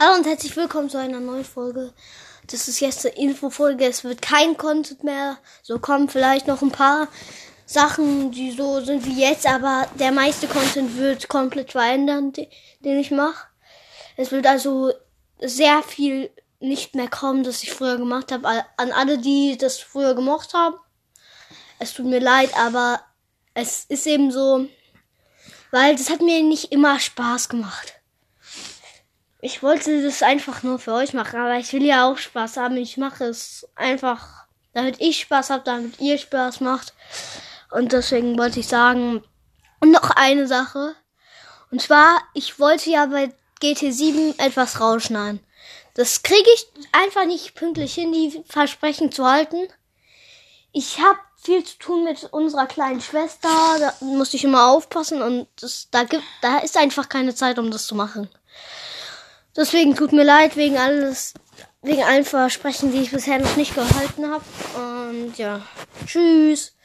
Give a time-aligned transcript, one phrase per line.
[0.00, 1.92] Hallo und herzlich willkommen zu einer neuen Folge.
[2.46, 3.84] Das ist jetzt eine Infofolge.
[3.84, 5.38] Es wird kein Content mehr.
[5.60, 7.08] So kommen vielleicht noch ein paar
[7.66, 13.10] Sachen, die so sind wie jetzt, aber der meiste Content wird komplett verändern, den ich
[13.10, 13.48] mache.
[14.16, 14.92] Es wird also
[15.40, 16.30] sehr viel
[16.60, 18.46] nicht mehr kommen, das ich früher gemacht habe.
[18.76, 20.76] An alle, die das früher gemocht haben.
[21.80, 23.00] Es tut mir leid, aber
[23.52, 24.64] es ist eben so,
[25.72, 27.97] weil das hat mir nicht immer Spaß gemacht.
[29.40, 32.76] Ich wollte das einfach nur für euch machen, aber ich will ja auch Spaß haben.
[32.76, 36.92] Ich mache es einfach, damit ich Spaß habe, damit ihr Spaß macht.
[37.70, 39.22] Und deswegen wollte ich sagen,
[39.80, 40.94] und noch eine Sache.
[41.70, 45.40] Und zwar, ich wollte ja bei GT7 etwas rausschneiden.
[45.94, 49.68] Das kriege ich einfach nicht pünktlich hin, die Versprechen zu halten.
[50.72, 53.48] Ich habe viel zu tun mit unserer kleinen Schwester.
[53.78, 57.70] Da muss ich immer aufpassen und das, da gibt, da ist einfach keine Zeit, um
[57.70, 58.28] das zu machen.
[59.58, 61.34] Deswegen tut mir leid wegen alles,
[61.82, 64.44] wegen allen Versprechen, die ich bisher noch nicht gehalten habe.
[65.10, 65.62] Und ja,
[66.06, 66.76] tschüss.